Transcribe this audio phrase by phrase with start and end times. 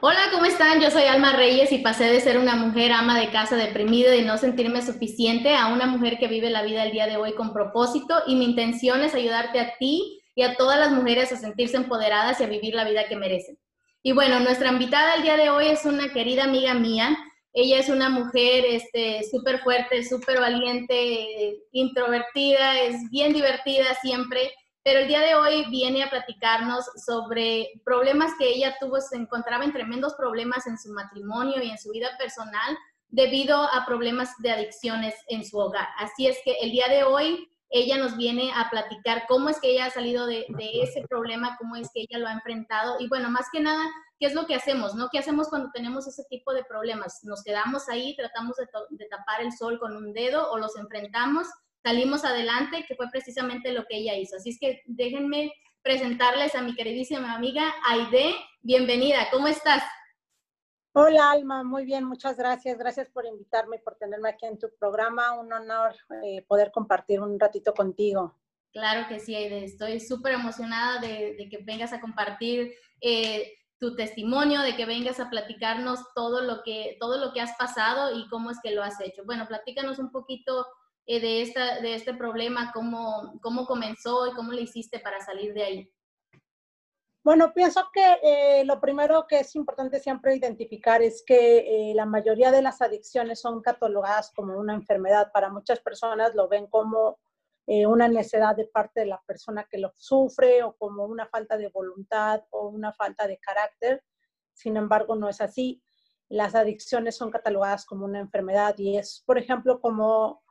[0.00, 0.80] Hola, ¿cómo están?
[0.80, 4.24] Yo soy Alma Reyes y pasé de ser una mujer ama de casa deprimida y
[4.24, 7.52] no sentirme suficiente a una mujer que vive la vida el día de hoy con
[7.52, 11.76] propósito y mi intención es ayudarte a ti y a todas las mujeres a sentirse
[11.76, 13.58] empoderadas y a vivir la vida que merecen.
[14.02, 17.16] Y bueno, nuestra invitada el día de hoy es una querida amiga mía.
[17.52, 18.64] Ella es una mujer
[19.30, 24.52] súper este, fuerte, súper valiente, introvertida, es bien divertida siempre
[24.84, 29.64] pero el día de hoy viene a platicarnos sobre problemas que ella tuvo, se encontraba
[29.64, 32.76] en tremendos problemas en su matrimonio y en su vida personal
[33.08, 35.86] debido a problemas de adicciones en su hogar.
[35.98, 39.70] Así es que el día de hoy ella nos viene a platicar cómo es que
[39.70, 40.46] ella ha salido de,
[40.82, 43.82] ese problema, cómo es que ella lo ha enfrentado y bueno, más que nada,
[44.18, 44.94] ¿qué es lo que hacemos?
[44.94, 45.08] ¿no?
[45.10, 47.20] ¿Qué hacemos cuando tenemos ese tipo de problemas?
[47.22, 51.46] ¿Nos quedamos ahí, tratamos de, de tapar el sol con un dedo o los enfrentamos?
[51.82, 54.36] Salimos adelante, que fue precisamente lo que ella hizo.
[54.36, 55.52] Así es que déjenme
[55.82, 58.34] presentarles a mi queridísima amiga Aide.
[58.60, 59.82] Bienvenida, ¿cómo estás?
[60.94, 62.78] Hola Alma, muy bien, muchas gracias.
[62.78, 65.32] Gracias por invitarme, por tenerme aquí en tu programa.
[65.32, 68.38] Un honor eh, poder compartir un ratito contigo.
[68.72, 69.64] Claro que sí, Aide.
[69.64, 75.28] Estoy súper emocionada de, que vengas a compartir eh, tu testimonio, de que vengas a
[75.28, 79.00] platicarnos todo lo, que, todo lo que has pasado y cómo es que lo has
[79.00, 79.24] hecho.
[79.24, 80.66] Bueno, platícanos un poquito
[81.06, 85.52] eh, de, esta, de este problema, cómo, cómo comenzó y cómo le hiciste para salir
[85.52, 85.92] de ahí.
[87.24, 91.58] Bueno, pienso que eh, lo primero que es importante siempre identificar es que
[91.90, 95.30] eh, la mayoría de las adicciones son catalogadas como una enfermedad.
[95.32, 97.18] Para muchas personas lo ven como
[97.64, 101.68] una necesidad de parte de la persona que lo sufre o como una falta de
[101.68, 104.02] voluntad o una falta de carácter.
[104.52, 105.80] Sin embargo, no es así.
[106.28, 110.42] Las adicciones son catalogadas como una enfermedad y es, por ejemplo, como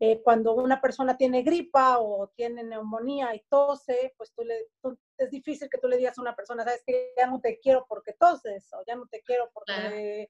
[0.00, 4.68] eh, cuando una persona tiene gripa o tiene neumonía y tose, pues tú le,
[5.16, 7.84] es difícil que tú le digas a una persona, sabes que ya no te quiero
[7.88, 10.28] porque toses o ya no te quiero porque,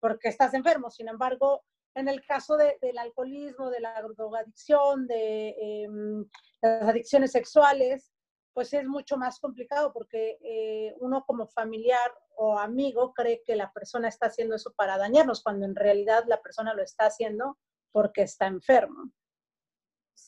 [0.00, 0.90] porque estás enfermo.
[0.90, 1.64] Sin embargo,
[1.94, 6.26] en el caso del alcoholismo, de la drogadicción, de em,
[6.62, 8.12] las adicciones sexuales,
[8.54, 13.70] pues es mucho más complicado porque eh, uno como familiar o amigo cree que la
[13.70, 17.58] persona está haciendo eso para dañarnos, cuando en realidad la persona lo está haciendo
[17.92, 19.10] porque está enfermo.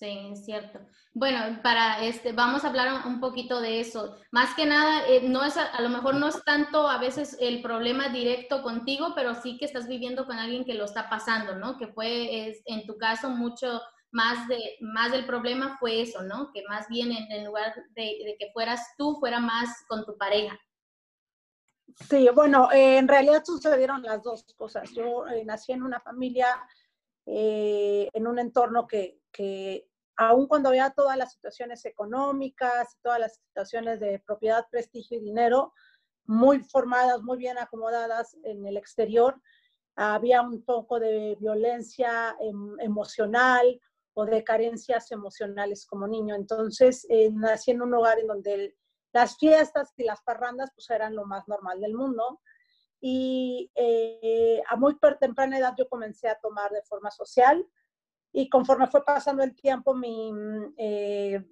[0.03, 0.81] Sí, es cierto.
[1.13, 4.17] Bueno, para este, vamos a hablar un poquito de eso.
[4.31, 7.63] Más que nada, eh, no es a, lo mejor no es tanto a veces el
[7.63, 11.77] problema directo contigo, pero sí que estás viviendo con alguien que lo está pasando, ¿no?
[11.77, 13.81] Que fue, es, en tu caso, mucho
[14.11, 16.51] más de más del problema fue eso, ¿no?
[16.53, 20.59] Que más bien en, lugar de, que fueras tú, fuera más con tu pareja.
[22.09, 24.91] Sí, bueno, eh, en realidad sucedieron las dos cosas.
[24.93, 26.47] Yo eh, nací en una familia
[27.27, 33.35] eh, en un entorno que, que aun cuando había todas las situaciones económicas, todas las
[33.35, 35.73] situaciones de propiedad, prestigio y dinero,
[36.25, 39.41] muy formadas, muy bien acomodadas en el exterior,
[39.97, 43.81] había un poco de violencia em, emocional
[44.15, 46.35] o de carencias emocionales como niño.
[46.35, 48.77] Entonces, eh, nací en un hogar en donde
[49.13, 52.41] las fiestas y las parrandas pues eran lo más normal del mundo
[53.05, 57.67] y eh, a muy temprana edad yo comencé a tomar de forma social
[58.33, 61.45] y conforme fue pasando el tiempo mi mm, eh,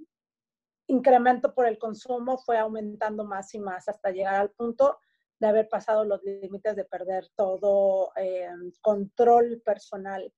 [0.86, 5.00] incremento por el consumo fue aumentando más y más hasta llegar al punto
[5.40, 8.48] de haber pasado los límites de perder todo eh,
[8.80, 10.32] control personal.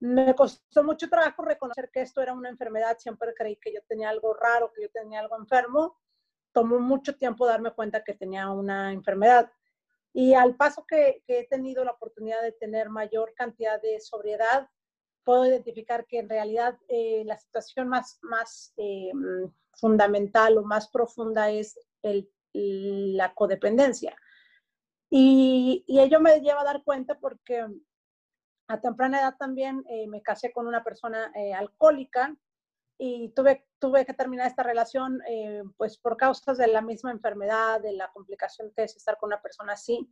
[0.00, 4.08] Me costó mucho trabajo reconocer que esto era una enfermedad, siempre creí que yo tenía
[4.08, 5.98] algo raro, que yo tenía algo enfermo.
[6.52, 9.50] Tomó mucho tiempo darme cuenta que tenía una enfermedad.
[10.12, 14.68] Y al paso que, he tenido la oportunidad de tener mayor cantidad de sobriedad,
[15.24, 19.10] puedo identificar que en realidad eh, la situación más, eh,
[19.74, 21.78] fundamental o más profunda es
[22.52, 24.16] la codependencia.
[25.08, 27.66] Y, y, ello me lleva a dar cuenta porque
[28.68, 32.34] a temprana edad también eh, me casé con una persona alcohólica
[32.98, 37.80] y tuve, tuve que terminar esta relación eh, pues por causas de la misma enfermedad,
[37.80, 40.08] de la complicación que es estar con una persona así.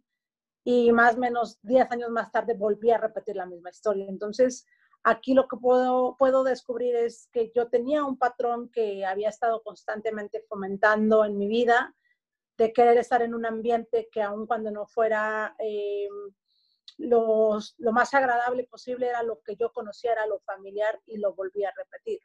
[0.64, 4.06] Y más o menos 10 años más tarde volví a repetir la misma historia.
[4.08, 4.66] Entonces,
[5.02, 9.62] Aquí lo que puedo, puedo descubrir es que yo tenía un patrón que había estado
[9.62, 11.94] constantemente fomentando en mi vida,
[12.58, 16.08] de querer estar en un ambiente que aun cuando no fuera eh,
[16.98, 17.58] lo
[17.92, 21.72] más agradable posible, era lo que yo conocía, era lo familiar y lo volví a
[21.74, 22.20] repetir.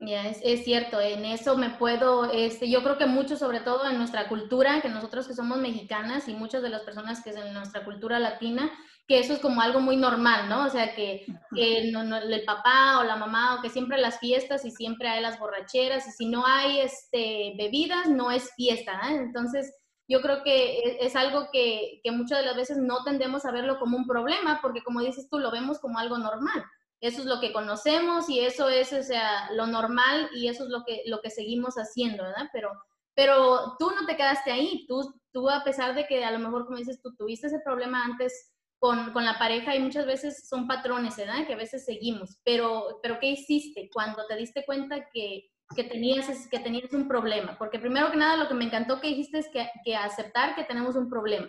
[0.00, 3.84] Ya, es, es, cierto, en eso me puedo, este, yo creo que mucho, sobre todo
[3.90, 7.36] en nuestra cultura, que nosotros que somos mexicanas y muchas de las personas que es
[7.36, 8.70] en nuestra cultura latina,
[9.08, 10.66] que eso es como algo muy normal, ¿no?
[10.66, 14.64] O sea, que, que no, el papá o la mamá, o que siempre las fiestas
[14.64, 19.08] y siempre hay las borracheras, y si no hay este, bebidas, no es fiesta, ¿no?
[19.16, 19.74] Entonces,
[20.06, 23.50] yo creo que es, es algo que, que muchas de las veces no tendemos a
[23.50, 26.64] verlo como un problema, porque como dices tú, lo vemos como algo normal
[27.00, 30.70] eso es lo que conocemos y eso es, o sea, lo normal y eso es
[30.70, 32.48] lo que, lo que seguimos haciendo, ¿verdad?
[32.52, 32.72] Pero,
[33.14, 36.66] pero tú no te quedaste ahí, tú, tú a pesar de que a lo mejor,
[36.66, 40.66] como dices, tú tuviste ese problema antes con, con la pareja y muchas veces son
[40.66, 41.46] patrones, ¿verdad?
[41.46, 46.48] Que a veces seguimos, pero, pero ¿qué hiciste cuando te diste cuenta que, que tenías,
[46.48, 47.56] que tenías un problema?
[47.58, 50.64] Porque primero que nada lo que me encantó que dijiste es que, que aceptar que
[50.64, 51.48] tenemos un problema.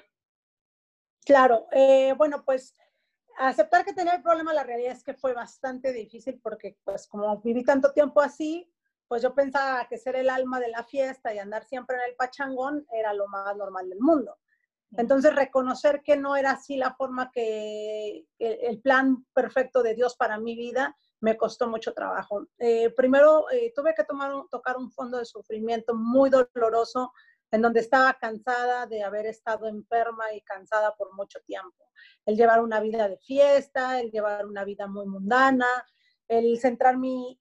[1.25, 2.74] Claro, eh, bueno, pues
[3.47, 7.39] aceptar que tenía el problema, la realidad es que fue bastante difícil porque pues como
[7.41, 8.71] viví tanto tiempo así,
[9.07, 12.15] pues yo pensaba que ser el alma de la fiesta y andar siempre en el
[12.15, 14.38] pachangón era lo más normal del mundo.
[14.97, 20.39] Entonces, reconocer que no era así la forma que el plan perfecto de Dios para
[20.39, 22.47] mi vida me costó mucho trabajo.
[22.57, 27.12] Eh, primero, eh, tuve que tomar, tocar un fondo de sufrimiento muy doloroso
[27.51, 31.92] en donde estaba cansada de haber estado enferma y cansada por mucho tiempo.
[32.25, 35.68] El llevar una vida de fiesta, el llevar una vida muy mundana,
[36.28, 37.40] el centrar mi,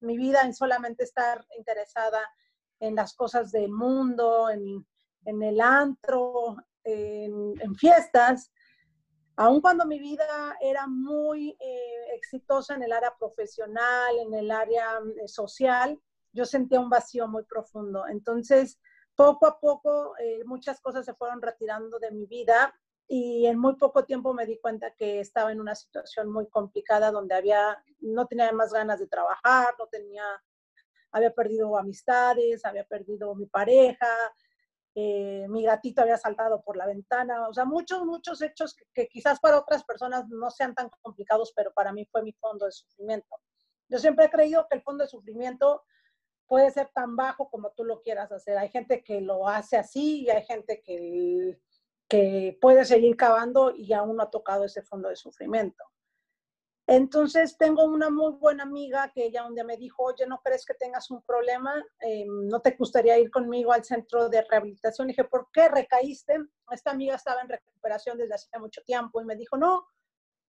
[0.00, 2.20] vida en solamente estar interesada
[2.78, 8.52] en las cosas del mundo, en, el antro, en, fiestas,
[9.36, 15.00] aun cuando mi vida era muy eh, exitosa en el área profesional, en el área
[15.22, 15.98] eh, social,
[16.32, 18.06] yo sentía un vacío muy profundo.
[18.06, 18.78] Entonces,
[19.16, 22.72] poco a poco eh, muchas cosas se fueron retirando de mi vida
[23.08, 27.10] y en muy poco tiempo me di cuenta que estaba en una situación muy complicada
[27.10, 30.24] donde había, no tenía más ganas de trabajar, no tenía,
[31.12, 34.08] había perdido amistades, había perdido mi pareja,
[34.94, 39.08] eh, mi gatito había saltado por la ventana, o sea, muchos, muchos hechos que, que,
[39.08, 42.72] quizás para otras personas no sean tan complicados, pero para mí fue mi fondo de
[42.72, 43.36] sufrimiento.
[43.88, 45.84] Yo siempre he creído que el fondo de sufrimiento
[46.46, 48.58] puede ser tan bajo como tú lo quieras hacer.
[48.58, 51.58] Hay gente que lo hace así y hay gente que,
[52.08, 55.84] que puede seguir cavando y aún no ha tocado ese fondo de sufrimiento.
[56.88, 60.64] Entonces tengo una muy buena amiga que ella un día me dijo, oye, ¿no crees
[60.64, 61.84] que tengas un problema?
[62.00, 65.08] Eh, ¿No te gustaría ir conmigo al centro de rehabilitación?
[65.08, 66.36] Y dije, ¿por qué recaíste?
[66.70, 69.84] Esta amiga estaba en recuperación desde hace mucho tiempo y me dijo, no,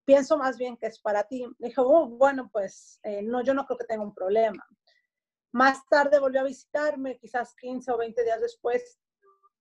[0.06, 1.44] pienso más bien que es para ti.
[1.58, 4.64] Dije, oh, bueno, pues eh, no, yo no creo que tenga un problema.
[5.52, 9.00] Más tarde volvió a visitarme, quizás 15 o 20 días después,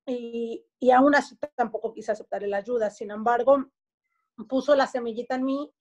[0.07, 2.91] y, y aún así tampoco quise aceptar la ayuda.
[2.91, 3.65] Sin embargo,
[4.49, 5.75] puso la semillita en mí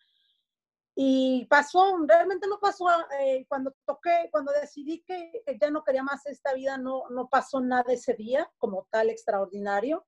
[0.97, 2.85] y pasó, realmente no pasó,
[3.19, 7.59] eh, cuando toqué, cuando decidí que, ya no quería más esta vida, no, no pasó
[7.59, 10.05] nada ese día como tal extraordinario.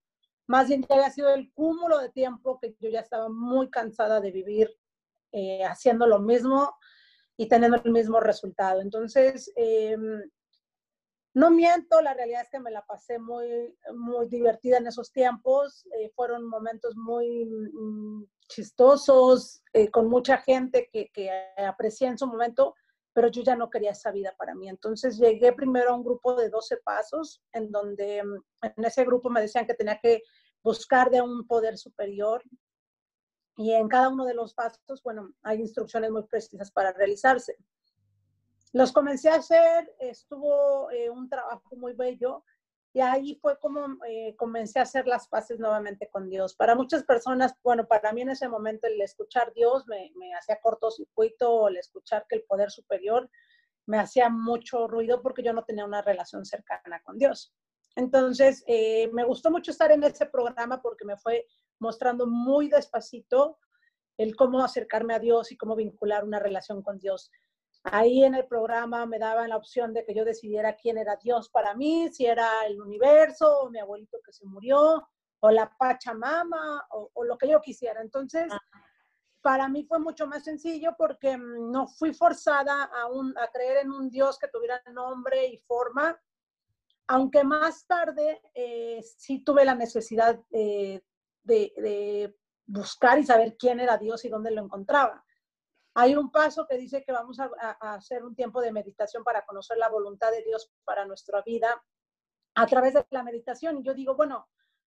[0.47, 4.21] Más bien ya había sido el cúmulo de tiempo que yo ya estaba muy cansada
[4.21, 4.73] de vivir
[5.33, 6.73] eh, haciendo lo mismo,
[7.37, 8.81] y teniendo el mismo resultado.
[8.81, 10.21] Entonces, em,
[11.35, 15.87] no miento, la realidad es que me la pasé muy, muy divertida en esos tiempos.
[15.99, 22.25] Eh, fueron momentos muy mm, chistosos, eh, con mucha gente que, que aprecié en su
[22.25, 22.73] momento,
[23.13, 24.67] pero yo ya no quería esa vida para mí.
[24.67, 29.29] Entonces llegué primero a un grupo de 12 pasos, en donde mm, en ese grupo
[29.29, 30.23] me decían que tenía que
[30.63, 32.41] buscar de un poder superior,
[33.57, 37.57] y en cada uno de los pasos, bueno, hay instrucciones muy precisas para realizarse.
[38.71, 42.43] Los comencé a hacer, estuvo eh, un trabajo muy bello
[42.93, 46.55] y ahí fue como eh, comencé a hacer las paces nuevamente con Dios.
[46.55, 50.59] Para muchas personas, bueno, para mí en ese momento el escuchar Dios me, me hacía
[50.61, 53.29] cortocircuito, el escuchar que el poder superior
[53.87, 57.53] me hacía mucho ruido porque yo no tenía una relación cercana con Dios.
[57.95, 61.47] Entonces, eh, me gustó mucho estar en ese programa porque me fue
[61.79, 63.57] mostrando muy despacito
[64.17, 67.31] el cómo acercarme a Dios y cómo vincular una relación con Dios.
[67.83, 71.49] Ahí en el programa me daban la opción de que yo decidiera quién era Dios
[71.49, 75.07] para mí, si era el universo, o mi abuelito que se murió,
[75.39, 78.01] o la Pachamama, o, o lo que yo quisiera.
[78.01, 78.51] Entonces,
[79.41, 83.77] para mí fue mucho más sencillo porque mm, no fui forzada a, un, a creer
[83.85, 86.19] en un Dios que tuviera nombre y forma,
[87.07, 90.37] aunque más tarde eh, sí tuve la necesidad
[91.47, 92.35] de,
[92.69, 95.23] buscar y saber quién era Dios y dónde lo encontraba.
[95.93, 97.47] Hay un paso que dice que vamos a,
[97.95, 101.81] hacer un tiempo de meditación para conocer la voluntad de Dios para nuestra vida
[102.55, 103.77] a través de la meditación.
[103.77, 104.47] Y yo digo, bueno,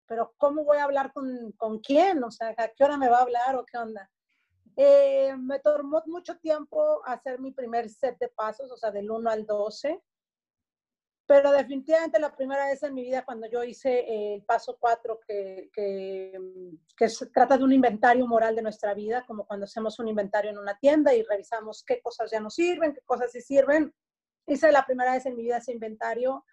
[0.07, 2.25] pero ¿cómo voy a hablar con, con quién?
[2.25, 4.11] O sea, ¿a qué hora me va a hablar o qué onda?
[4.81, 9.29] Eh, me tomó mucho tiempo hacer mi primer set de pasos, o sea, del 1
[9.29, 10.01] al 12.
[11.29, 15.69] Pero definitivamente la primera vez en mi vida cuando yo hice el paso 4, que,
[15.75, 16.41] que,
[16.97, 20.51] que, se trata de un inventario moral de nuestra vida, como cuando hacemos un inventario
[20.51, 23.95] en una tienda y revisamos qué cosas ya no sirven, qué cosas sí sirven.
[24.47, 26.47] Hice la primera vez en mi vida ese inventario.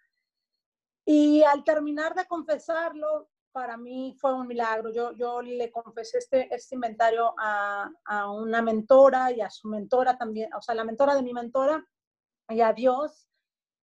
[1.06, 4.92] Y al terminar de confesarlo, para mí fue un milagro.
[4.92, 10.18] Yo, yo le confesé este, este inventario a, a una mentora y a su mentora
[10.18, 11.82] también, o sea, la mentora de mi mentora
[12.50, 13.30] y a Dios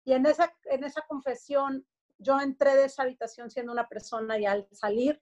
[0.05, 1.87] y en esa, en esa confesión,
[2.19, 5.21] yo entré de esa habitación siendo una persona y al salir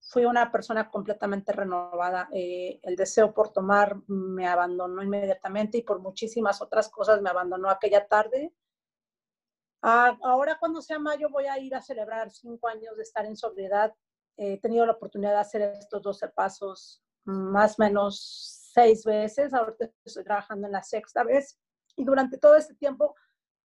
[0.00, 2.28] fui una persona completamente renovada.
[2.32, 7.68] Eh, el deseo por tomar me abandonó inmediatamente y por muchísimas otras cosas me abandonó
[7.68, 8.52] aquella tarde.
[9.82, 13.36] Ah, ahora cuando sea mayo voy a ir a celebrar cinco años de estar en
[13.36, 13.94] sobriedad.
[14.36, 19.52] he tenido la oportunidad de hacer estos 12 pasos más o menos seis veces.
[19.52, 21.58] Ahorita estoy trabajando en la sexta vez.
[21.96, 23.14] Y durante todo este tiempo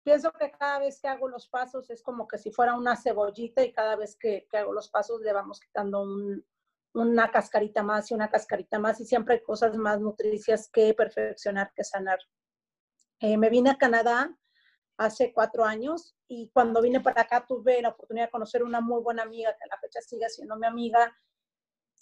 [0.09, 3.61] pienso que cada vez que hago los pasos es como que si fuera una cebollita
[3.61, 6.43] y cada vez que, que hago los pasos le vamos quitando un,
[6.95, 11.71] una cascarita más y una cascarita más y siempre hay cosas más nutricias que perfeccionar,
[11.75, 12.17] que sanar.
[13.19, 14.35] Eh, me vine a Canadá
[14.97, 19.03] hace cuatro años y cuando vine para acá tuve la oportunidad de conocer una muy
[19.03, 21.15] buena amiga que a la fecha sigue siendo mi amiga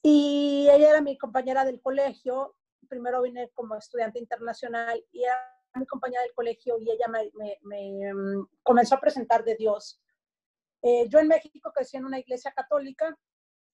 [0.01, 2.55] y ella era mi compañera del colegio.
[2.87, 5.25] Primero vine como estudiante internacional y
[5.77, 10.01] mi compañera del colegio y ella me, mm, comenzó a presentar de Dios.
[10.81, 13.17] Eh, yo en México crecí en una iglesia católica,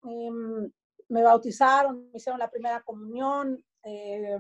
[0.03, 0.71] em,
[1.09, 4.39] me bautizaron, me hicieron la primera comunión, eh,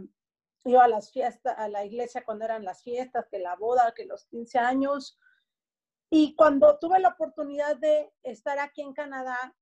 [0.65, 4.05] iba a las fiestas, a la iglesia cuando eran las fiestas, que la boda, que
[4.05, 5.19] los 15 años.
[6.09, 9.55] Y cuando tuve la oportunidad de estar aquí en Canadá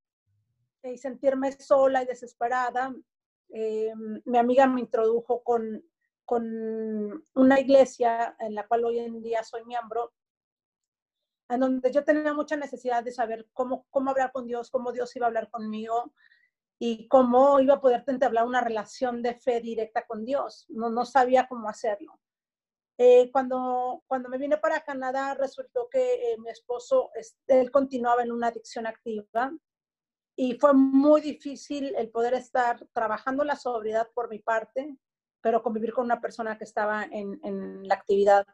[0.84, 2.94] y sentirme sola y desesperada,
[3.50, 5.84] em, mi amiga me introdujo con
[6.32, 10.14] con una iglesia en la cual hoy en día soy miembro,
[11.50, 15.14] en donde yo tenía mucha necesidad de saber cómo, cómo hablar con Dios, cómo Dios
[15.18, 16.14] iba a hablar conmigo
[16.80, 20.68] y cómo iba a poder entablar una relación de fe directa con Dios.
[20.70, 22.18] No, no sabía cómo hacerlo.
[22.98, 27.12] Eh, cuando, cuando me vine para Canadá, resultó que eh, mi esposo,
[27.48, 29.52] él continuaba en una adicción activa
[30.38, 34.96] y fue muy difícil el poder estar trabajando la sobriedad por mi parte,
[35.42, 38.46] pero convivir con una persona que estaba en, en la actividad.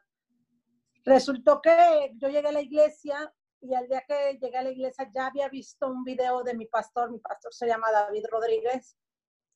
[1.04, 5.10] Resultó que yo llegué a la iglesia y al día que llegué a la iglesia
[5.14, 8.98] ya había visto un video de mi pastor, mi pastor se llama David Rodríguez,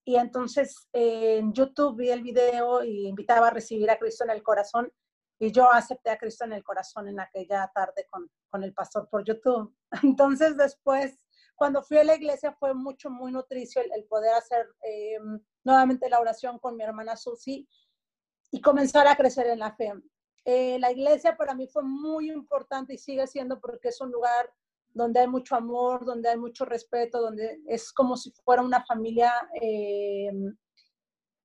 [0.04, 4.42] y entonces en YouTube vi el video y invitaba a recibir a Cristo en el
[4.42, 4.92] corazón
[5.40, 9.08] y yo acepté a Cristo en el corazón en aquella tarde con, con el pastor
[9.10, 9.76] por YouTube.
[10.04, 15.20] Entonces después, cuando fui a la iglesia fue mucho, muy nutricio el, poder hacer eh,
[15.64, 17.68] nuevamente la oración con mi hermana Susi
[18.52, 19.94] y comenzar a crecer en la fe.
[20.44, 24.52] Eh, la iglesia para mí fue muy importante y sigue siendo porque es un lugar
[24.94, 29.34] donde hay mucho amor, donde hay mucho respeto, donde es como si fuera una familia,
[29.62, 30.32] eh,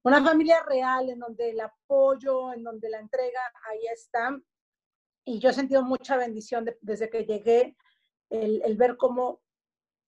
[0.02, 4.36] una familia real, en donde el apoyo, en donde la entrega, ahí está.
[5.24, 7.76] Y yo he sentido mucha bendición desde que llegué,
[8.30, 9.42] el, ver cómo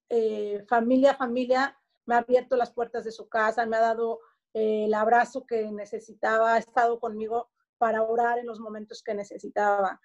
[0.09, 1.78] eh, familia, familia
[2.09, 4.21] me ha abierto las puertas de su casa, me ha dado
[4.55, 10.01] eh, el abrazo que necesitaba, ha estado conmigo para orar en los momentos que necesitaba.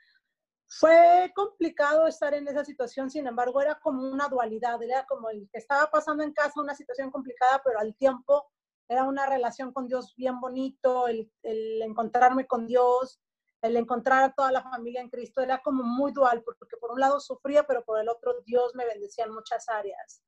[0.68, 5.48] Fue complicado estar en esa situación, sin embargo, era como una dualidad, era como el
[5.50, 8.52] que estaba pasando en casa una situación complicada, pero al tiempo
[8.90, 13.22] era una relación con Dios bien bonito, el, el encontrarme con Dios,
[13.62, 17.00] el encontrar a toda la familia en Cristo, era como muy dual, porque por un
[17.00, 20.22] lado sufría, pero por el otro Dios me bendecía en muchas áreas.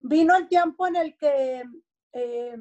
[0.00, 1.62] Vino el tiempo en el que
[2.12, 2.56] eh,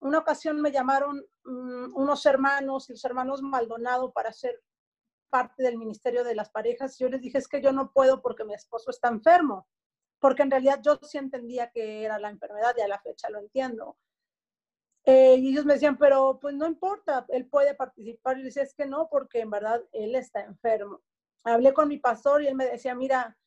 [0.00, 4.60] una ocasión me llamaron mm, unos hermanos, los hermanos Maldonado, para ser
[5.30, 6.98] parte del Ministerio de las Parejas.
[6.98, 9.68] Yo les dije, es que yo no puedo porque mi esposo está enfermo,
[10.18, 13.38] porque en realidad yo sí entendía que era la enfermedad y a la fecha lo
[13.38, 13.96] entiendo.
[15.04, 18.36] Eh, y ellos me decían, pero pues no importa, él puede participar.
[18.36, 21.00] Y yo decía, es que no, porque en verdad él está enfermo.
[21.44, 23.38] Hablé con mi pastor y él me decía, mira,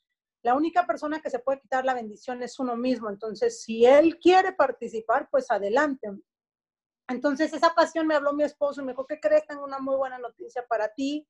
[0.43, 3.09] la única persona que se puede quitar la bendición es uno mismo.
[3.09, 6.09] Entonces, si él quiere participar, pues adelante.
[7.07, 9.47] Entonces, esa ocasión me habló mi esposo y me dijo, ¿qué crees?
[9.47, 11.25] Tengo una muy buena noticia para ti.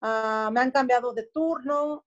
[0.00, 2.06] Ah, me han cambiado de turno.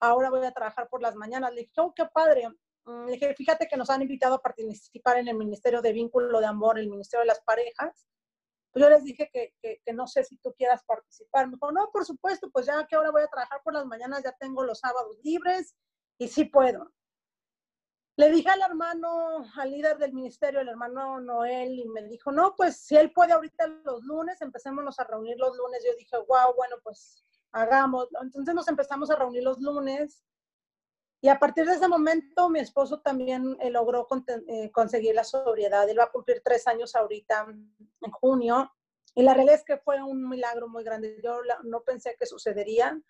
[0.00, 1.52] Ahora voy a trabajar por las mañanas.
[1.54, 2.48] Le dije, oh, qué padre.
[2.84, 6.40] Mm, le dije, fíjate que nos han invitado a participar en el Ministerio de Vínculo
[6.40, 8.06] de Amor, el Ministerio de las Parejas
[8.76, 11.46] pues yo les dije que, que, no sé si tú quieras participar.
[11.46, 14.22] Me dijo, no, por supuesto, pues ya que ahora voy a trabajar por las mañanas,
[14.22, 15.74] ya tengo los sábados libres
[16.18, 16.92] y sí puedo.
[18.16, 22.54] Le dije al hermano, al líder del ministerio, el hermano Noel, y me dijo, no,
[22.54, 25.82] pues si él puede ahorita los lunes, empecémonos a reunir los lunes.
[25.82, 28.08] Yo dije, wow, bueno, pues hagamos.
[28.20, 30.22] Entonces nos empezamos a reunir los lunes.
[31.20, 34.06] Y a partir de ese momento, mi esposo también eh, logró
[34.48, 35.88] eh, conseguir la sobriedad.
[35.88, 38.70] Él va a cumplir tres años ahorita, en junio.
[39.14, 41.18] Y la realidad es que fue un milagro muy grande.
[41.24, 43.00] Yo no pensé que sucedería.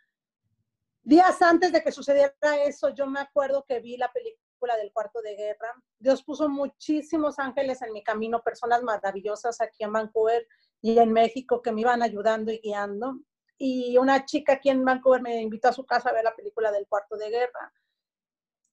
[1.03, 2.33] Días antes de que sucediera
[2.65, 5.75] eso, yo me acuerdo que vi la película del cuarto de guerra.
[5.99, 10.47] Dios puso muchísimos ángeles en mi camino, personas maravillosas aquí en Vancouver
[10.81, 13.21] y en México que me iban ayudando y guiando.
[13.59, 16.71] Y una chica aquí en Vancouver me invitó a su casa a ver la película
[16.71, 17.73] del cuarto de guerra.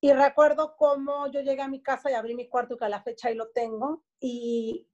[0.03, 3.01] Y recuerdo cómo yo llegué a mi casa y abrí mi cuarto, que a la
[3.01, 4.03] fecha ahí lo tengo.
[4.19, 4.85] Y,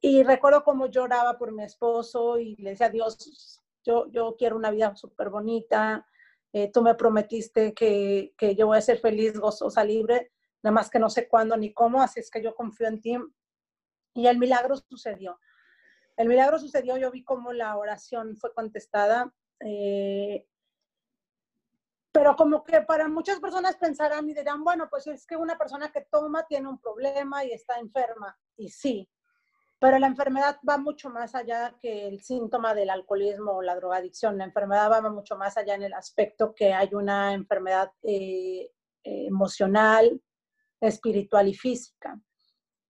[0.00, 4.70] y recuerdo cómo lloraba por mi esposo y le decía, Dios, yo, yo quiero una
[4.70, 6.06] vida súper bonita,
[6.52, 10.30] eh, tú me prometiste que, que, yo voy a ser feliz, gozosa, libre,
[10.62, 13.18] nada más que no sé cuándo ni cómo, así es que yo confío en ti.
[14.14, 15.40] Y el milagro sucedió.
[16.16, 19.34] El milagro sucedió, yo vi cómo la oración fue contestada.
[19.58, 20.46] Eh,
[22.16, 25.92] pero como que para muchas personas pensarán y dirán, bueno, pues es que una persona
[25.92, 28.34] que toma tiene un problema y está enferma.
[28.56, 29.06] Y sí,
[29.78, 34.38] pero la enfermedad va mucho más allá que el síntoma del alcoholismo o la drogadicción.
[34.38, 38.70] La enfermedad va mucho más allá en el aspecto que hay una enfermedad eh,
[39.02, 40.18] emocional,
[40.80, 42.18] espiritual y física.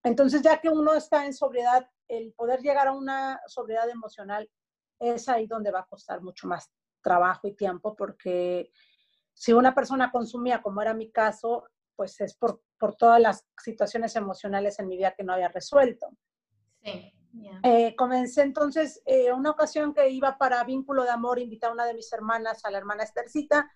[0.05, 4.49] Entonces, ya que uno está en sobriedad, el poder llegar a una sobriedad emocional
[5.01, 6.71] es ahí donde va a costar mucho más
[7.03, 8.71] trabajo y tiempo, porque
[9.37, 14.17] si una persona consumía, como era mi caso, pues es por, por todas las situaciones
[14.17, 16.09] emocionales en mi vida que no había resuelto.
[17.63, 21.85] Eh, comencé entonces, eh, una ocasión que iba para vínculo de amor, invité a una
[21.85, 23.71] de mis hermanas, a la hermana Estercita.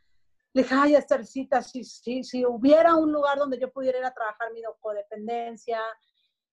[0.55, 4.15] Le dije, ay, Estercita, si, si, si hubiera un lugar donde yo pudiera ir a
[4.15, 5.79] trabajar mi codependencia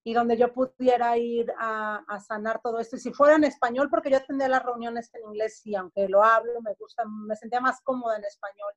[0.03, 3.89] y donde yo pudiera ir a, a, sanar todo esto, y si fuera en español,
[3.89, 7.61] porque yo atendía las reuniones en inglés y aunque lo hablo, me gusta, me sentía
[7.61, 8.73] más cómoda en español.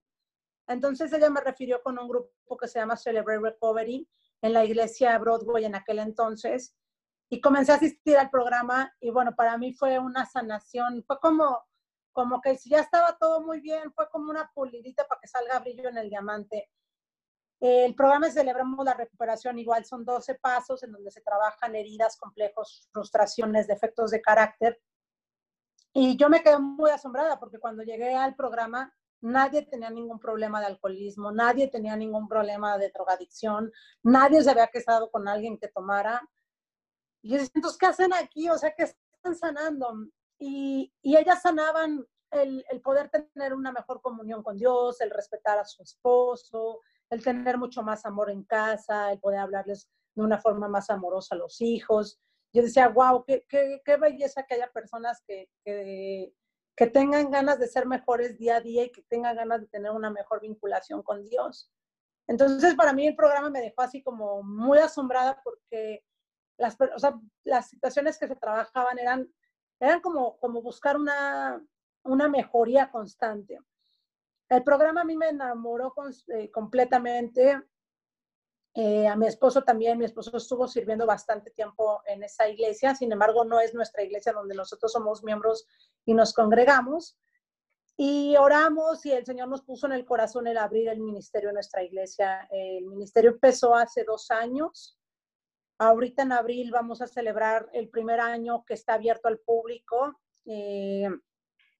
[0.70, 4.08] Entonces ella me refirió con un grupo que se llama Celebrate Recovery
[4.40, 6.76] en la iglesia Broadway en aquel entonces
[7.28, 11.60] y comencé a asistir al programa y bueno, para mí fue una sanación, fue como,
[12.12, 15.58] como que si ya estaba todo muy bien, fue como una pulidita para que salga
[15.58, 16.70] brillo en el diamante.
[17.58, 22.16] El programa es Celebramos la Recuperación, igual son 12 pasos en donde se trabajan heridas,
[22.16, 24.80] complejos, frustraciones, defectos de carácter.
[25.92, 30.60] Y yo me quedé muy asombrada porque cuando llegué al programa nadie tenía ningún problema
[30.60, 35.68] de alcoholismo, nadie tenía ningún problema de drogadicción, nadie se había casado con alguien que
[35.68, 36.28] tomara.
[37.22, 38.48] Y entonces, ¿qué hacen aquí?
[38.48, 39.92] O sea, ¿qué están sanando?
[40.38, 45.58] Y, y ellas sanaban el, el, poder tener una mejor comunión con Dios, el respetar
[45.58, 46.80] a su esposo,
[47.10, 51.34] el tener mucho más amor en casa, el poder hablarles de una forma más amorosa
[51.34, 52.18] a los hijos.
[52.52, 55.48] Yo decía, wow, qué, qué, qué belleza que haya personas que,
[56.76, 59.90] que, tengan ganas de ser mejores día a día y que tengan ganas de tener
[59.90, 61.70] una mejor vinculación con Dios.
[62.26, 66.04] Entonces, para mí el programa me dejó así como muy asombrada porque
[66.56, 69.32] las, o sea, las situaciones que se trabajaban eran,
[69.80, 71.64] eran como, como buscar una,
[72.04, 73.58] una mejoría constante.
[74.48, 75.94] El programa a mí me enamoró
[76.28, 77.62] eh, completamente.
[78.74, 83.10] Eh, a mi esposo también, mi esposo estuvo sirviendo bastante tiempo en esa iglesia, sin
[83.10, 85.66] embargo no es nuestra iglesia donde nosotros somos miembros
[86.04, 87.18] y nos congregamos.
[87.96, 91.54] Y oramos y el Señor nos puso en el corazón el abrir el ministerio de
[91.54, 92.48] nuestra iglesia.
[92.50, 95.00] El ministerio empezó hace dos años
[95.80, 100.14] Ahorita en abril vamos a celebrar el primer año que está abierto al público.
[100.44, 101.08] Eh,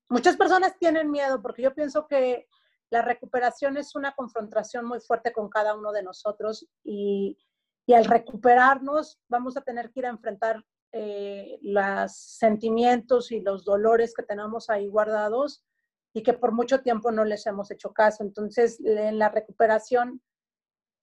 [0.08, 2.48] muchas personas tienen miedo porque yo pienso que
[2.90, 7.38] la recuperación es una confrontación muy fuerte con cada uno de nosotros y,
[7.86, 13.64] y al recuperarnos vamos a tener que ir a enfrentar eh, los sentimientos y los
[13.64, 15.64] dolores que tenemos ahí guardados
[16.12, 18.24] y que por mucho tiempo no les hemos hecho caso.
[18.24, 20.20] Entonces, en la recuperación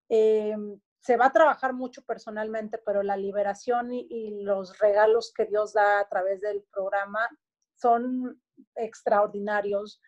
[0.10, 0.58] eh,
[1.00, 6.02] se va a trabajar mucho personalmente, pero la liberación y, los regalos que Dios da
[6.02, 7.30] a través del programa
[7.76, 8.42] son
[8.76, 10.02] extraordinarios.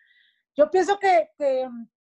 [0.55, 1.29] Yo pienso que,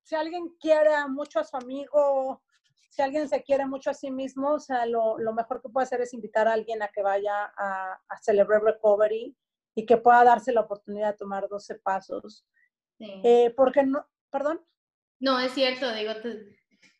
[0.03, 2.42] si alguien quiere mucho a su amigo,
[2.90, 6.00] si alguien se quiere mucho a sí mismo, o sea, lo, mejor que puede hacer
[6.00, 9.37] es invitar a alguien a que vaya a, a Celebrate Recovery
[9.74, 12.44] y que pueda darse la oportunidad de tomar 12 pasos.
[12.98, 14.61] Eh, porque no, perdón.
[15.20, 16.12] No, es cierto, digo,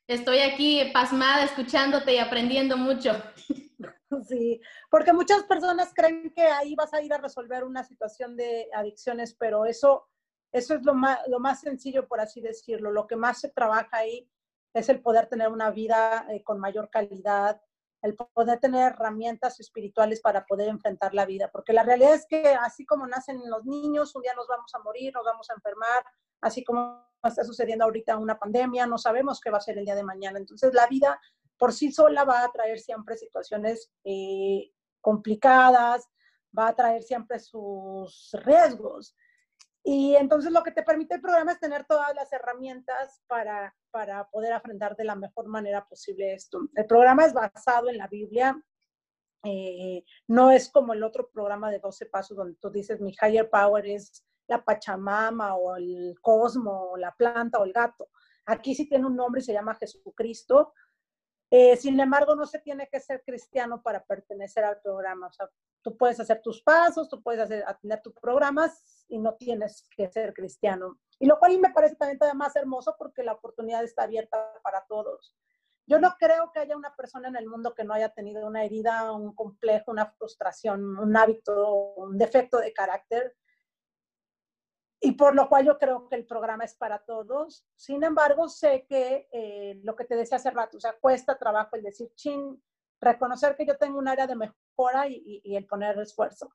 [0.07, 3.13] Estoy aquí pasmada escuchándote y aprendiendo mucho.
[4.29, 8.69] Sí, porque muchas personas creen que ahí vas a ir a resolver una situación de
[8.75, 10.10] adicciones, pero eso,
[10.53, 12.91] eso es lo más, lo más sencillo, por así decirlo.
[12.91, 14.29] Lo que más se trabaja ahí
[14.75, 17.61] es el poder tener una vida eh, con mayor calidad,
[18.03, 22.55] el poder tener herramientas espirituales para poder enfrentar la vida, porque la realidad es que
[22.55, 26.05] así como nacen los niños, un día nos vamos a morir, nos vamos a enfermar,
[26.41, 29.95] así como está sucediendo ahorita una pandemia, no sabemos qué va a ser el día
[29.95, 30.39] de mañana.
[30.39, 31.21] Entonces la vida
[31.59, 36.09] por sí sola va a traer siempre situaciones eh, complicadas,
[36.59, 39.15] va a traer siempre sus riesgos.
[39.83, 44.29] Y entonces lo que te permite el programa es tener todas las herramientas para, para
[44.29, 46.61] poder afrontar de la mejor manera posible esto.
[46.75, 48.63] El programa es basado en la Biblia,
[49.43, 53.49] eh, no es como el otro programa de 12 pasos donde tú dices mi higher
[53.49, 58.09] power es la Pachamama o el cosmo o la planta o el gato.
[58.47, 60.73] Aquí sí tiene un nombre y se llama Jesucristo.
[61.51, 65.27] Eh, sin embargo, no se tiene que ser cristiano para pertenecer al programa.
[65.27, 65.51] O sea,
[65.83, 70.09] tú puedes hacer tus pasos, tú puedes hacer, tener tus programas y no tienes que
[70.09, 70.99] ser cristiano.
[71.19, 74.85] Y lo cual me parece también todavía más hermoso porque la oportunidad está abierta para
[74.87, 75.35] todos.
[75.87, 78.65] Yo no creo que haya una persona en el mundo que no haya tenido una
[78.65, 83.35] herida, un complejo, una frustración, un hábito, un defecto de carácter.
[85.03, 87.67] Y por lo cual yo creo que el programa es para todos.
[87.75, 91.75] Sin embargo, sé que eh, lo que te decía hace rato, o sea, cuesta trabajo
[91.75, 92.63] el decir, chin,
[93.01, 96.53] reconocer que yo tengo un área de mejora y, y, el poner esfuerzo.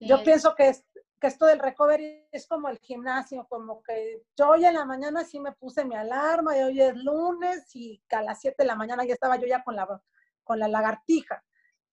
[0.00, 0.84] Yo pienso que, es,
[1.20, 5.24] que esto del recovery es como el gimnasio, como que yo hoy en la mañana
[5.24, 8.76] sí me puse mi alarma y hoy es lunes y a las 7 de la
[8.76, 10.02] mañana ya estaba yo ya con la,
[10.42, 11.44] con la lagartija.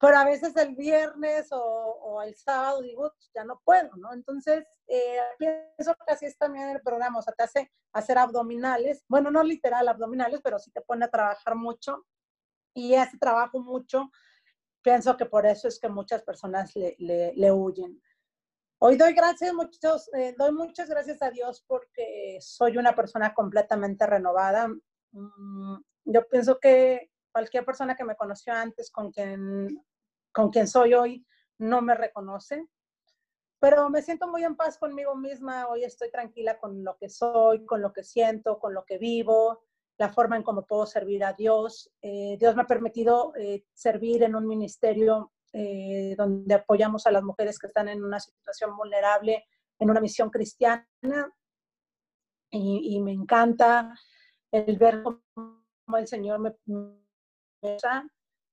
[0.02, 4.12] Pero a veces el viernes o, el sábado digo, ya no puedo, ¿no?
[4.14, 9.04] Entonces, eh, pienso que así es también el programa, o sea, te hace hacer abdominales,
[9.08, 12.06] bueno, no literal abdominales, pero sí te pone a trabajar mucho
[12.74, 14.10] y ese trabajo mucho,
[14.82, 18.02] pienso que por eso es que muchas personas le, le, huyen.
[18.80, 24.08] Hoy doy gracias, muchos, eh, doy muchas gracias a Dios porque soy una persona completamente
[24.08, 24.68] renovada.
[25.12, 29.84] Mm, yo pienso que cualquier persona que me conoció antes, con quien,
[30.32, 31.26] con quien soy hoy,
[31.58, 32.68] no me reconoce.
[33.60, 35.68] Pero me siento muy en paz conmigo misma.
[35.68, 39.64] Hoy estoy tranquila con lo que soy, con lo que siento, con lo que vivo
[40.02, 41.92] la forma en cómo puedo servir a Dios.
[42.02, 47.22] Eh, Dios me ha permitido eh, servir en un ministerio eh, donde apoyamos a las
[47.22, 49.46] mujeres que están en una situación vulnerable,
[49.78, 50.88] en una misión cristiana.
[52.50, 53.94] Y, me encanta
[54.52, 56.56] el ver cómo el Señor me,
[57.62, 58.10] usa.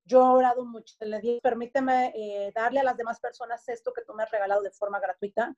[0.08, 0.94] Yo he orado mucho.
[1.00, 4.70] Le dije, permíteme darle a las demás personas esto que tú me has regalado de
[4.70, 5.54] forma gratuita.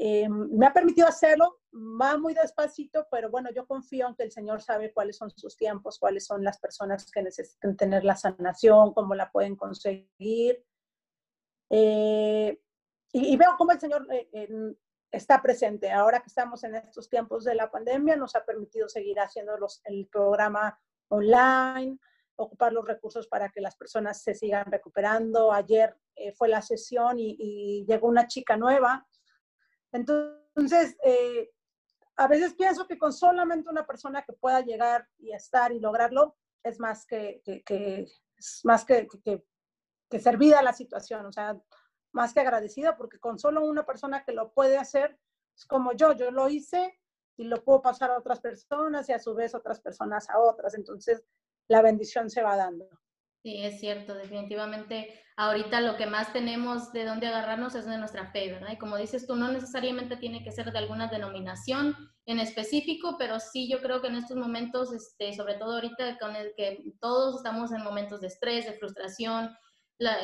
[0.00, 4.30] Eh, me ha permitido hacerlo, va muy despacito, pero bueno, yo confío en que el
[4.30, 8.94] Señor sabe cuáles son sus tiempos, cuáles son las personas que necesitan tener la sanación,
[8.94, 10.64] cómo la pueden conseguir.
[11.68, 12.60] Eh,
[13.12, 14.76] y, veo cómo el Señor eh,
[15.10, 15.90] está presente.
[15.90, 19.80] Ahora que estamos en estos tiempos de la pandemia, nos ha permitido seguir haciendo los,
[19.82, 21.98] el programa online,
[22.38, 25.52] ocupar los recursos para que las personas se sigan recuperando.
[25.52, 25.94] Ayer
[26.36, 29.06] fue la sesión y, llegó una chica nueva.
[29.92, 31.50] Entonces, eh,
[32.16, 36.36] a veces pienso que con solamente una persona que pueda llegar y estar y lograrlo,
[36.62, 39.44] es más que, que, es más que, que,
[40.08, 41.60] que servida la situación, o sea,
[42.12, 45.18] más que agradecida, porque con solo una persona que lo puede hacer,
[45.56, 46.98] es como yo, yo lo hice
[47.36, 50.74] y lo puedo pasar a otras personas y a su vez otras personas a otras,
[50.74, 51.24] entonces
[51.68, 52.88] la bendición se va dando.
[53.42, 58.32] Sí, es cierto, definitivamente ahorita lo que más tenemos de dónde agarrarnos es de nuestra
[58.32, 58.72] fe, ¿verdad?
[58.72, 61.94] Y como dices tú, no necesariamente tiene que ser de alguna denominación
[62.26, 66.34] en específico, pero sí yo creo que en estos momentos, este, sobre todo ahorita con
[66.34, 69.56] el que todos estamos en momentos de estrés, de frustración,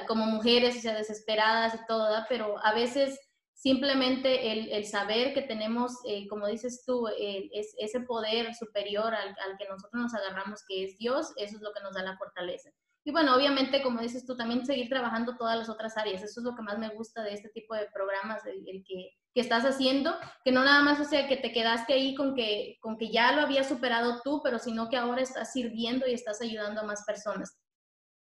[0.09, 2.27] como mujeres, o sea, desesperadas y todo, ¿verdad?
[2.29, 3.19] Pero a veces
[3.55, 9.57] simplemente el, saber que tenemos, eh, como dices tú, es, ese poder superior al, al
[9.59, 12.71] que nosotros nos agarramos, que es Dios, eso es lo que nos da la fortaleza.
[13.07, 16.23] Y bueno, obviamente, como dices tú, también seguir trabajando todas las otras áreas.
[16.23, 19.41] Eso es lo que más me gusta de este tipo de programas, el, que, que,
[19.41, 22.97] estás haciendo, que no nada más, o sea, que te quedaste ahí con que, con
[22.97, 26.81] que ya lo habías superado tú, pero sino que ahora estás sirviendo y estás ayudando
[26.81, 27.59] a más personas.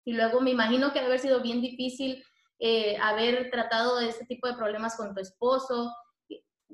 [0.04, 2.24] Y luego me imagino que debe haber sido bien difícil
[2.64, 5.92] eh, haber tratado de este tipo de problemas con tu esposo.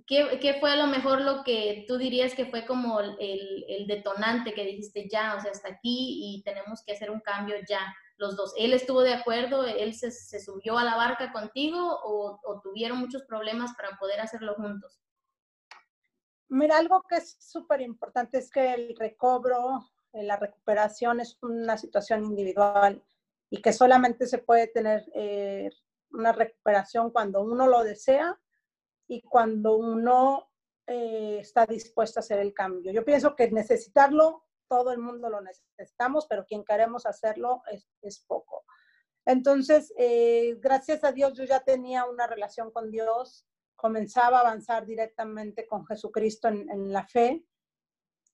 [0.06, 3.88] ¿Qué, ¿Qué, fue a lo mejor lo que tú dirías que fue como el, el,
[3.88, 7.96] detonante que dijiste ya, o sea, hasta aquí y tenemos que hacer un cambio ya,
[8.18, 8.54] los dos?
[8.58, 9.66] ¿Él estuvo de acuerdo?
[9.66, 14.20] ¿Él se, se subió a la barca contigo o, o, tuvieron muchos problemas para poder
[14.20, 15.00] hacerlo juntos?
[16.50, 21.78] Mira, algo que es súper importante es que el recobro, eh, la recuperación es una
[21.78, 23.02] situación individual.
[23.50, 25.70] Y que solamente se puede tener eh,
[26.12, 28.40] una recuperación cuando uno lo desea
[29.08, 30.50] y cuando uno
[30.86, 32.92] eh, está dispuesto a hacer el cambio.
[32.92, 38.20] Yo pienso que necesitarlo, todo el mundo lo necesitamos, pero quien queremos hacerlo es, es
[38.20, 38.66] poco.
[39.26, 44.86] Entonces, eh, gracias a Dios, yo ya tenía una relación con Dios, comenzaba a avanzar
[44.86, 47.46] directamente con Jesucristo en, en la fe.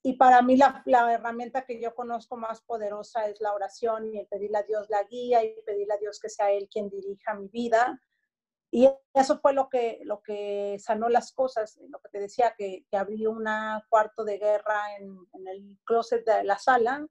[0.06, 4.28] Y para mí la, herramienta que yo conozco más poderosa es la oración y el
[4.28, 7.48] pedirle a Dios la guía y pedirle a Dios que sea Él quien dirija mi
[7.48, 8.02] vida.
[8.70, 12.86] Y eso fue lo que, lo que sanó las cosas, lo que te decía, que,
[12.92, 13.46] que abrí un
[13.88, 17.08] cuarto de guerra en, en, el closet de la sala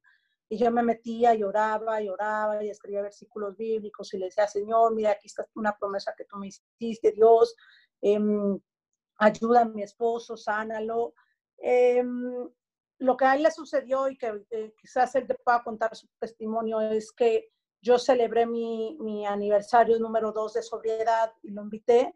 [0.50, 5.12] y yo me metía y oraba y escribía versículos bíblicos y le decía, Señor, mira,
[5.12, 7.56] aquí está una promesa que tú me hiciste, Dios,
[8.02, 8.20] eh,
[9.16, 11.14] ayuda a mi esposo, sánalo.
[11.56, 12.04] Eh,
[13.02, 16.06] lo que a él le sucedió y que eh, quizás él te pueda contar su
[16.20, 17.50] testimonio es que
[17.82, 22.14] yo celebré mi, mi aniversario número dos de sobriedad y lo invité,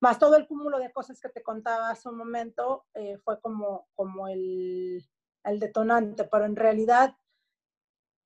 [0.00, 3.88] más todo el cúmulo de cosas que te contaba hace un momento eh, fue como,
[3.94, 5.02] como el,
[5.44, 7.16] el, detonante, pero en realidad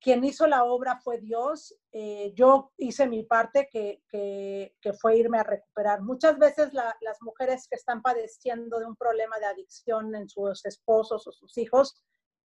[0.03, 1.75] quien hizo la obra fue Dios.
[1.91, 6.01] Eh, yo hice mi parte, que, fue irme a recuperar.
[6.01, 10.65] Muchas veces la, las mujeres que están padeciendo de un problema de adicción en sus
[10.65, 11.95] esposos o sus hijos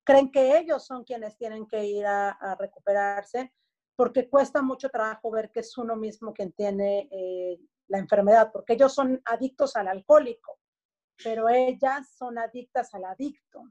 [0.05, 3.53] creen que ellos son quienes tienen que ir a, a recuperarse
[3.99, 8.75] porque cuesta mucho trabajo ver que es uno mismo quien tiene eh, la enfermedad, porque
[8.75, 10.61] ellos son adictos al alcohólico,
[11.25, 13.65] pero ellas son adictas al adicto.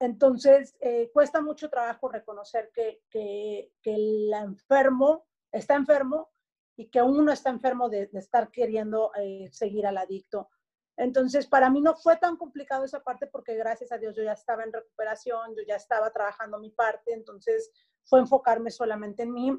[0.00, 6.30] Entonces, eh, cuesta mucho trabajo reconocer que, que, que, el enfermo está enfermo
[6.76, 10.50] y que uno está enfermo de, estar queriendo eh, seguir al adicto.
[10.96, 14.32] Entonces, para mí no fue tan complicado esa parte porque gracias a Dios yo ya
[14.32, 17.72] estaba en recuperación, yo ya estaba trabajando mi parte, entonces
[18.04, 19.58] fue enfocarme solamente en mí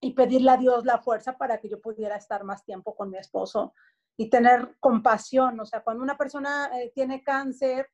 [0.00, 3.16] y pedirle a Dios la fuerza para que yo pudiera estar más tiempo con mi
[3.16, 3.72] esposo
[4.18, 5.58] y tener compasión.
[5.60, 7.88] O sea, cuando una persona eh, tiene cáncer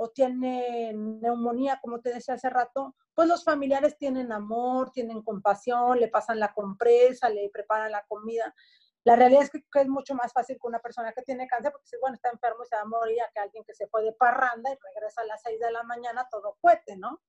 [0.00, 5.98] o tiene neumonía, como te decía hace rato, pues los familiares tienen amor, tienen compasión,
[5.98, 8.54] le pasan la compresa, le preparan la comida.
[9.02, 11.72] La realidad es que, que es mucho más fácil con una persona que tiene cáncer
[11.72, 14.12] porque bueno, está enfermo y se va a morir que alguien que se fue de
[14.12, 17.20] parranda y regresa a las 6 de la mañana todo cuete, ¿no?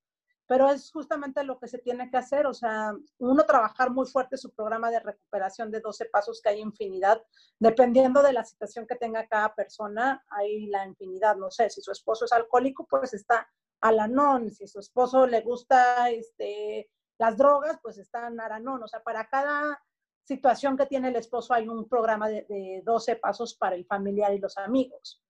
[0.50, 4.36] Pero es justamente lo que se tiene que hacer, o sea, uno trabajar muy fuerte
[4.36, 7.22] su programa de recuperación de 12 pasos, que hay infinidad,
[7.60, 11.92] dependiendo de la situación que tenga cada persona, hay la infinidad, no sé, si su
[11.92, 13.48] esposo es alcohólico, pues está
[13.80, 19.28] alanón, si su esposo le gusta este, las drogas, pues está naranón, o sea, para
[19.28, 19.80] cada
[20.24, 24.34] situación que tiene el esposo hay un programa de, de 12 pasos para el familiar
[24.34, 25.22] y los amigos.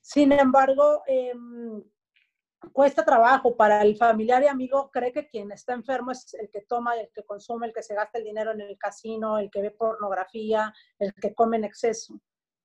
[0.00, 1.32] Sin embargo, eh,
[2.72, 6.62] cuesta trabajo para el familiar y amigo, cree que quien está enfermo es el que
[6.62, 9.62] toma, el que consume, el que se gasta el dinero en el casino, el que
[9.62, 12.20] ve pornografía, el que come en exceso.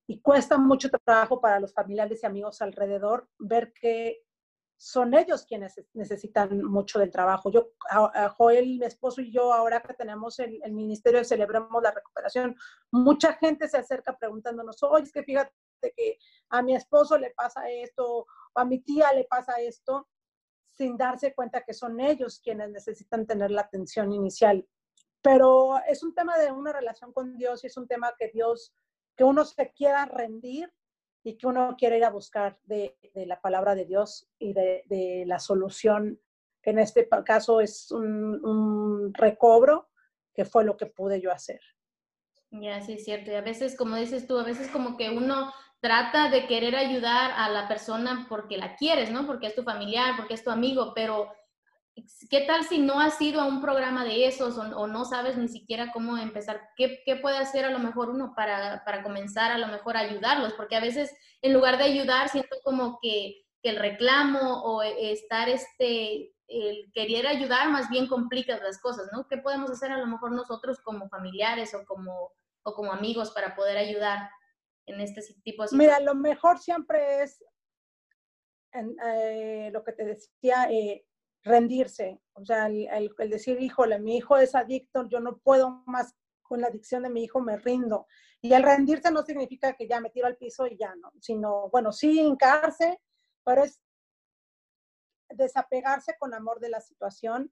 [0.07, 4.23] Y cuesta mucho trabajo para los familiares y amigos alrededor ver que
[4.75, 7.51] son ellos quienes necesitan mucho del trabajo.
[7.51, 7.73] Yo,
[8.37, 12.55] Joel, mi esposo y yo, ahora que tenemos el, el ministerio, celebramos la recuperación,
[12.91, 16.17] mucha gente se acerca preguntándonos, oye, es que fíjate que
[16.49, 20.07] a mi esposo le pasa esto, a mi tía le pasa esto,
[20.65, 24.67] sin darse cuenta que son ellos quienes necesitan tener la atención inicial.
[25.21, 28.73] Pero es un tema de una relación con Dios y es un tema que Dios,
[29.15, 30.71] que uno se quiera rendir
[31.23, 34.83] y que uno quiere ir a buscar de, de la palabra de Dios y de,
[34.85, 36.21] de, la solución,
[36.61, 39.89] que en este caso es un, un recobro,
[40.33, 41.59] que fue lo que pude yo hacer.
[42.51, 43.31] Ya, sí, es cierto.
[43.31, 47.31] Y a veces, como dices tú, a veces como que uno trata de querer ayudar
[47.35, 49.25] a la persona porque la quieres, ¿no?
[49.25, 51.31] Porque es tu familiar, porque es tu amigo, pero
[52.29, 55.47] ¿qué tal si no has ido a un programa de esos o, no sabes ni
[55.47, 56.69] siquiera cómo empezar?
[56.75, 60.53] ¿Qué, ¿Qué, puede hacer a lo mejor uno para, para, comenzar a lo mejor ayudarlos?
[60.53, 65.49] Porque a veces en lugar de ayudar siento como que, que el reclamo o estar
[65.49, 69.27] este, el querer ayudar más bien complica las cosas, ¿no?
[69.27, 72.31] ¿Qué podemos hacer a lo mejor nosotros como familiares o como,
[72.63, 74.29] o como amigos para poder ayudar?
[74.89, 77.43] En este tipo de Mira, lo mejor siempre es
[78.71, 81.05] en, eh, lo que te decía, eh,
[81.43, 82.21] rendirse.
[82.33, 86.15] O sea, el, el, el, decir, híjole, mi hijo es adicto, yo no puedo más
[86.41, 88.07] con la adicción de mi hijo, me rindo.
[88.41, 91.69] Y el rendirse no significa que ya me tiro al piso y ya no, sino,
[91.69, 92.99] bueno, sí hincarse,
[93.43, 93.81] pero es
[95.29, 97.51] desapegarse con amor de la situación,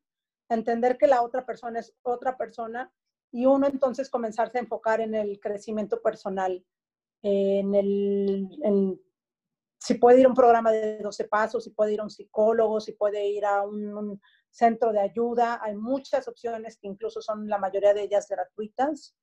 [0.49, 2.91] entender que la otra persona es otra persona
[3.31, 6.65] y uno entonces comenzarse a enfocar en el crecimiento personal
[7.21, 8.99] en, el, en
[9.79, 12.79] si puede ir a un programa de 12 pasos, si puede ir a un psicólogo,
[12.79, 15.59] si puede ir a un, centro de ayuda.
[15.61, 19.15] Hay muchas opciones que incluso son la mayoría de ellas gratuitas.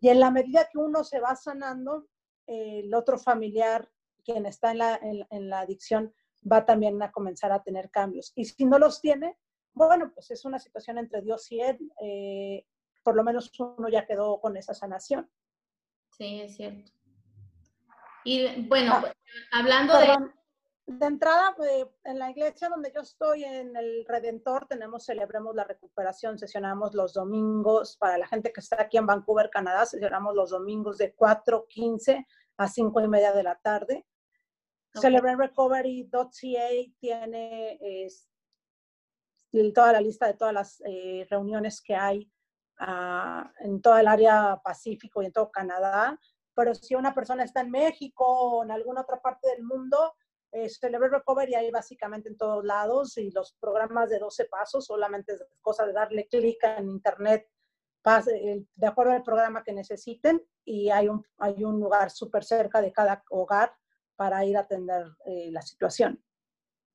[0.00, 2.08] Y en la medida que uno se va sanando,
[2.46, 3.88] el otro familiar,
[4.24, 6.14] quien está en la, en, la adicción,
[6.50, 8.32] va también a comenzar a tener cambios.
[8.34, 9.36] Y si no los tiene,
[9.74, 11.92] bueno, pues es una situación entre Dios y él.
[12.00, 12.66] Eh,
[13.02, 15.30] por lo menos uno ya quedó con esa sanación.
[16.16, 16.92] Sí, es cierto.
[18.24, 19.12] Y bueno, ah,
[19.52, 20.32] hablando de...
[20.84, 25.62] De entrada, eh, en la iglesia donde yo estoy, en el Redentor, tenemos, celebremos la
[25.62, 30.50] recuperación, sesionamos los domingos, para la gente que está aquí en Vancouver, Canadá, sesionamos los
[30.50, 34.04] domingos de 4.15 a 5 y media de la tarde.
[34.94, 35.16] Okay.
[35.16, 37.78] Recovery.ca tiene
[39.72, 42.30] toda la lista de todas las eh, reuniones que hay
[42.80, 46.18] ah, en toda el área Pacífico y en todo Canadá
[46.54, 50.14] pero si una persona está en México o en alguna otra parte del mundo,
[50.52, 55.34] eh, Celebrate Recovery hay básicamente en todos lados y los programas de 12 pasos solamente
[55.34, 57.48] es cosa de darle clic en internet
[58.04, 62.92] de acuerdo al programa que necesiten y hay un, hay un lugar súper cerca de
[62.92, 63.72] cada hogar
[64.16, 66.22] para ir a atender eh, la situación.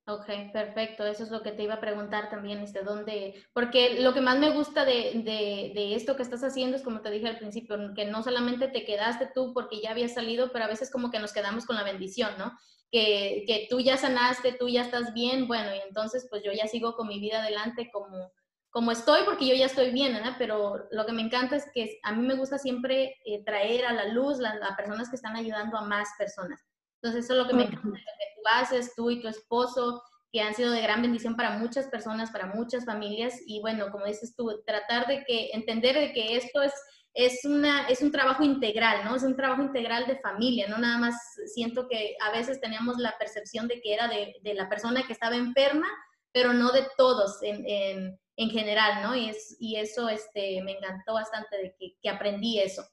[0.08, 1.04] Ok, perfecto.
[1.04, 4.38] Eso es lo que te iba a preguntar también, este, dónde, porque lo que más
[4.38, 8.06] me gusta de, de, esto que estás haciendo es, como te dije al principio, que
[8.06, 11.34] no solamente te quedaste tú porque ya habías salido, pero a veces como que nos
[11.34, 12.58] quedamos con la bendición, ¿no?
[12.90, 16.66] Que, que tú ya sanaste, tú ya estás bien, bueno, y entonces pues yo ya
[16.68, 18.32] sigo con mi vida adelante como,
[18.70, 20.36] como estoy, porque yo ya estoy bien, ¿no?
[20.38, 23.92] Pero lo que me encanta es que a mí me gusta siempre eh, traer a
[23.92, 26.64] la luz las personas que están ayudando a más personas.
[27.00, 30.02] Entonces, eso es lo que me encanta, lo que tú haces, tú y tu esposo,
[30.32, 33.40] que han sido de gran bendición para muchas personas, para muchas familias.
[33.46, 36.72] Y bueno, como dices tú, tratar de que, entender de que esto es,
[37.14, 39.16] es, una, es un trabajo integral, ¿no?
[39.16, 41.14] Es un trabajo integral de familia, no nada más
[41.46, 45.12] siento que a veces teníamos la percepción de que era de, de la persona que
[45.12, 45.88] estaba enferma,
[46.32, 49.16] pero no de todos en, en, en general, ¿no?
[49.16, 52.84] Y, es, y eso este, me encantó bastante de que, que aprendí eso.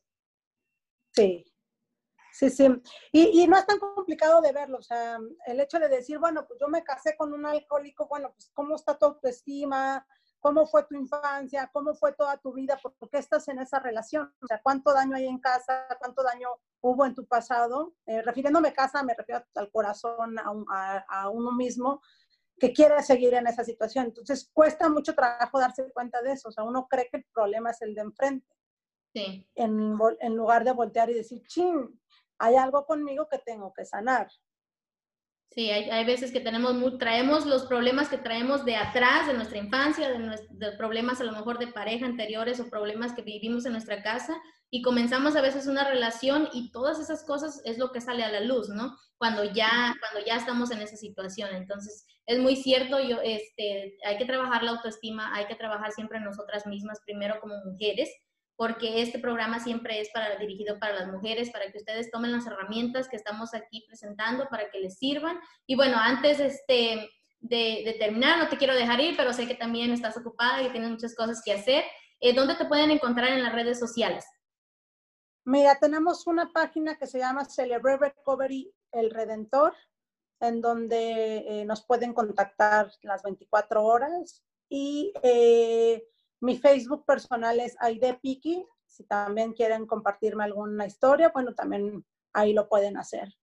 [1.14, 1.46] Sí,
[2.36, 2.68] Sí, sí.
[3.14, 4.80] Y, y, no es tan complicado de verlo.
[4.80, 8.34] O sea, el hecho de decir, bueno, pues yo me casé con un alcohólico, bueno,
[8.34, 10.06] pues cómo está tu autoestima,
[10.42, 14.34] cómo fue tu infancia, cómo fue toda tu vida, por qué estás en esa relación.
[14.42, 16.50] O sea, cuánto daño hay en casa, cuánto daño
[16.82, 17.94] hubo en tu pasado.
[18.06, 22.02] Eh, refiriéndome a casa, me refiero al corazón, a, a, uno mismo
[22.60, 24.08] que quiere seguir en esa situación.
[24.08, 26.50] Entonces, cuesta mucho trabajo darse cuenta de eso.
[26.50, 28.54] O sea, uno cree que el problema es el de enfrente.
[29.14, 29.48] Sí.
[29.56, 31.98] En, en lugar de voltear y decir, ching,
[32.40, 34.30] hay algo conmigo que tengo que sanar.
[35.52, 39.58] Sí, hay, hay veces que tenemos traemos los problemas que traemos de atrás, de nuestra
[39.58, 44.04] infancia, de, problemas a lo mejor de pareja anteriores o problemas que vivimos en nuestra
[44.04, 44.36] casa
[44.70, 48.32] y comenzamos a veces una relación y todas esas cosas es lo que sale a
[48.32, 48.98] la luz, ¿no?
[49.18, 51.56] Cuando ya, cuando ya estamos en esa situación.
[51.56, 56.18] Entonces, es muy cierto, yo, este, hay que trabajar la autoestima, hay que trabajar siempre
[56.18, 58.10] en nosotras mismas, primero como mujeres,
[58.58, 62.48] porque este programa siempre es para, dirigido para las mujeres, para que ustedes tomen las
[62.48, 65.40] herramientas que estamos aquí presentando para que les sirvan.
[65.68, 69.92] Y bueno, antes este, de, terminar, no te quiero dejar ir, pero sé que también
[69.92, 71.84] estás ocupada y tienes muchas cosas que hacer.
[72.20, 74.26] Eh, ¿Dónde te pueden encontrar en las redes sociales?
[75.44, 79.76] Mira, tenemos una página que se llama Celebrate Recovery El Redentor,
[80.40, 84.44] en donde eh, nos pueden contactar las 24 horas.
[84.70, 86.04] Y eh,
[86.46, 88.64] mi Facebook personal es Aide Piki.
[88.86, 93.34] Si también quieren compartirme alguna historia, bueno, también ahí lo pueden hacer.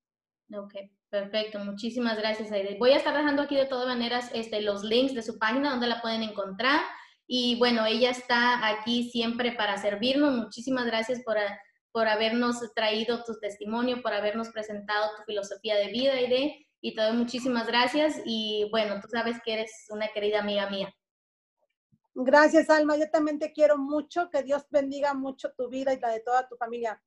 [0.54, 0.74] Ok,
[1.10, 1.58] perfecto.
[1.58, 2.78] Muchísimas gracias, Aide.
[2.78, 5.88] Voy a estar dejando aquí de todas maneras este, los links de su página donde
[5.88, 6.80] la pueden encontrar.
[7.26, 10.34] Y bueno, ella está aquí siempre para servirnos.
[10.34, 11.36] Muchísimas gracias por,
[11.90, 16.66] por habernos traído tu testimonio, por habernos presentado tu filosofía de vida, Aide.
[16.80, 18.20] Y te doy muchísimas gracias.
[18.24, 20.94] Y bueno, tú sabes que eres una querida amiga mía.
[22.14, 22.96] Gracias, Alma.
[22.96, 24.28] Yo también te quiero mucho.
[24.30, 27.00] Que Dios bendiga mucho tu vida y la de toda tu familia.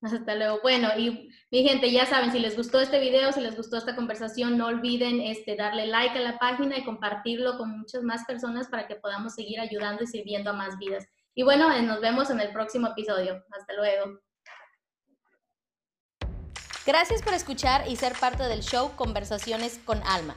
[0.00, 0.60] Hasta luego.
[0.62, 3.96] Bueno, y mi gente, ya saben, si les gustó este video, si les gustó esta
[3.96, 8.68] conversación, no olviden este, darle like a la página y compartirlo con muchas más personas
[8.68, 11.06] para que podamos seguir ayudando y sirviendo a más vidas.
[11.34, 13.44] Y bueno, eh, nos vemos en el próximo episodio.
[13.50, 14.20] Hasta luego.
[16.86, 20.36] Gracias por escuchar y ser parte del show Conversaciones con Alma.